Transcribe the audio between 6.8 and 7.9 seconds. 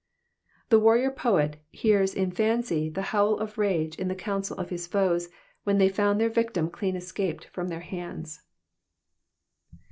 escaped from their